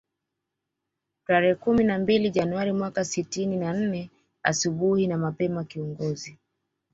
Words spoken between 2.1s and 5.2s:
Januari mwaka sitini na nne asubuhi na